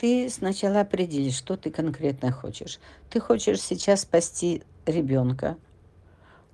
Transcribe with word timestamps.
Ты 0.00 0.30
сначала 0.30 0.80
определи, 0.80 1.30
что 1.30 1.58
ты 1.58 1.70
конкретно 1.70 2.32
хочешь. 2.32 2.80
Ты 3.10 3.20
хочешь 3.20 3.60
сейчас 3.60 4.00
спасти 4.00 4.62
ребенка, 4.86 5.58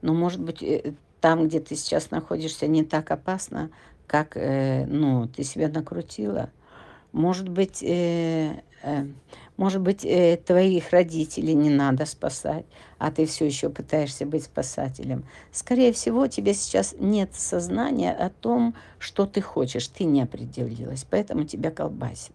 но, 0.03 0.15
может 0.15 0.42
быть, 0.42 0.65
э, 0.65 0.95
там, 1.21 1.46
где 1.46 1.61
ты 1.61 1.77
сейчас 1.77 2.11
находишься, 2.11 2.67
не 2.67 2.82
так 2.82 3.09
опасно, 3.12 3.71
как, 4.09 4.37
э, 4.37 4.85
ну, 4.87 5.29
ты 5.29 5.45
себя 5.45 5.69
накрутила. 5.69 6.51
Может 7.12 7.48
быть, 7.48 7.85
э, 7.85 8.62
может 9.56 9.81
быть, 9.81 10.06
твоих 10.44 10.90
родителей 10.90 11.54
не 11.54 11.71
надо 11.71 12.04
спасать, 12.04 12.67
а 12.99 13.13
ты 13.13 13.26
все 13.26 13.47
еще 13.47 13.71
пытаешься 13.71 14.26
быть 14.26 14.44
спасателем. 14.44 15.24
Скорее 15.53 15.92
всего, 15.92 16.27
тебе 16.27 16.52
сейчас 16.52 16.97
нет 16.98 17.30
сознания 17.34 18.12
о 18.12 18.28
том, 18.28 18.74
что 18.98 19.24
ты 19.24 19.41
хочешь. 19.41 19.87
Ты 19.87 20.05
не 20.05 20.23
определилась, 20.23 21.06
поэтому 21.09 21.45
тебя 21.45 21.70
колбасит. 21.70 22.34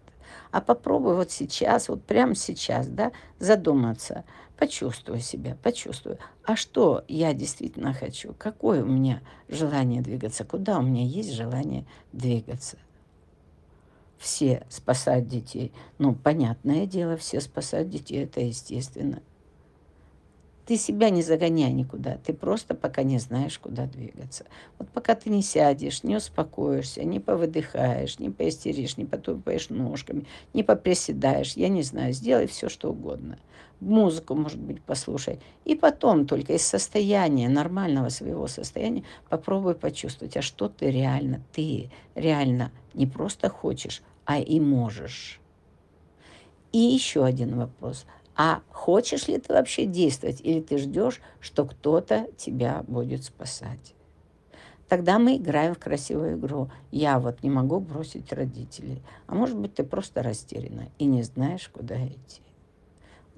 А 0.50 0.60
попробуй 0.60 1.14
вот 1.14 1.30
сейчас, 1.30 1.88
вот 1.88 2.04
прямо 2.04 2.34
сейчас, 2.34 2.88
да, 2.88 3.12
задуматься. 3.38 4.24
Почувствуй 4.58 5.20
себя, 5.20 5.56
почувствуй. 5.62 6.18
А 6.44 6.56
что 6.56 7.04
я 7.08 7.32
действительно 7.32 7.92
хочу? 7.92 8.34
Какое 8.38 8.82
у 8.82 8.86
меня 8.86 9.20
желание 9.48 10.02
двигаться? 10.02 10.44
Куда 10.44 10.78
у 10.78 10.82
меня 10.82 11.04
есть 11.04 11.32
желание 11.32 11.84
двигаться? 12.12 12.76
все 14.22 14.64
спасают 14.68 15.26
детей. 15.26 15.72
Ну, 15.98 16.14
понятное 16.14 16.86
дело, 16.86 17.16
все 17.16 17.40
спасают 17.40 17.90
детей, 17.90 18.24
это 18.24 18.40
естественно. 18.40 19.20
Ты 20.64 20.76
себя 20.76 21.10
не 21.10 21.22
загоняй 21.22 21.72
никуда, 21.72 22.18
ты 22.18 22.32
просто 22.32 22.74
пока 22.74 23.02
не 23.02 23.18
знаешь, 23.18 23.58
куда 23.58 23.86
двигаться. 23.86 24.44
Вот 24.78 24.88
пока 24.90 25.16
ты 25.16 25.28
не 25.28 25.42
сядешь, 25.42 26.04
не 26.04 26.16
успокоишься, 26.16 27.02
не 27.02 27.18
повыдыхаешь, 27.18 28.20
не 28.20 28.30
поистеришь, 28.30 28.96
не 28.96 29.04
потупаешь 29.04 29.70
ножками, 29.70 30.24
не 30.54 30.62
поприседаешь, 30.62 31.54
я 31.54 31.68
не 31.68 31.82
знаю, 31.82 32.12
сделай 32.12 32.46
все, 32.46 32.68
что 32.68 32.90
угодно. 32.90 33.38
Музыку, 33.80 34.36
может 34.36 34.60
быть, 34.60 34.80
послушай. 34.80 35.40
И 35.64 35.74
потом 35.74 36.26
только 36.26 36.52
из 36.52 36.62
состояния, 36.62 37.48
нормального 37.48 38.10
своего 38.10 38.46
состояния, 38.46 39.02
попробуй 39.28 39.74
почувствовать, 39.74 40.36
а 40.36 40.42
что 40.42 40.68
ты 40.68 40.92
реально, 40.92 41.42
ты 41.52 41.90
реально 42.14 42.70
не 42.94 43.08
просто 43.08 43.48
хочешь, 43.48 44.00
а 44.24 44.38
и 44.38 44.60
можешь. 44.60 45.40
И 46.70 46.78
еще 46.78 47.24
один 47.24 47.58
вопрос. 47.58 48.06
А 48.36 48.62
хочешь 48.70 49.28
ли 49.28 49.38
ты 49.38 49.52
вообще 49.52 49.84
действовать, 49.84 50.40
или 50.40 50.60
ты 50.60 50.78
ждешь, 50.78 51.20
что 51.40 51.64
кто-то 51.64 52.28
тебя 52.36 52.84
будет 52.86 53.24
спасать? 53.24 53.94
Тогда 54.88 55.18
мы 55.18 55.36
играем 55.36 55.74
в 55.74 55.78
красивую 55.78 56.36
игру. 56.36 56.70
Я 56.90 57.18
вот 57.18 57.42
не 57.42 57.50
могу 57.50 57.80
бросить 57.80 58.32
родителей. 58.32 59.02
А 59.26 59.34
может 59.34 59.56
быть, 59.56 59.74
ты 59.74 59.84
просто 59.84 60.22
растеряна 60.22 60.88
и 60.98 61.06
не 61.06 61.22
знаешь, 61.22 61.68
куда 61.68 61.96
идти. 62.06 62.42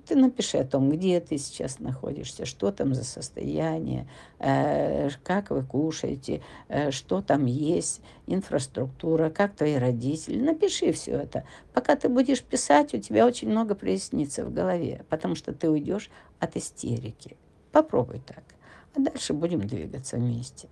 Ты 0.07 0.17
напиши 0.17 0.59
о 0.59 0.65
том, 0.65 0.91
где 0.91 1.21
ты 1.21 1.39
сейчас 1.39 1.79
находишься, 1.79 2.45
что 2.45 2.71
там 2.71 2.95
за 2.95 3.05
состояние, 3.05 4.07
э, 4.39 5.11
как 5.23 5.51
вы 5.51 5.63
кушаете, 5.65 6.43
э, 6.69 6.91
что 6.91 7.23
там 7.23 7.47
есть, 7.47 8.01
инфраструктура, 8.27 9.31
как 9.31 9.55
твои 9.55 9.77
родители. 9.77 10.41
Напиши 10.41 10.93
все 10.93 11.13
это. 11.13 11.45
Пока 11.73 11.97
ты 11.97 12.09
будешь 12.09 12.43
писать, 12.43 12.95
у 12.95 12.99
тебя 12.99 13.27
очень 13.27 13.49
много 13.49 13.75
прояснится 13.75 14.45
в 14.45 14.53
голове, 14.53 15.05
потому 15.09 15.35
что 15.35 15.53
ты 15.53 15.71
уйдешь 15.71 16.11
от 16.39 16.57
истерики. 16.57 17.37
Попробуй 17.73 18.21
так. 18.21 18.45
А 18.95 19.01
дальше 19.01 19.33
будем 19.33 19.67
двигаться 19.67 20.17
вместе. 20.17 20.69